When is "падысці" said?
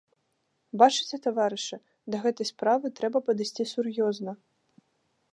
3.27-3.63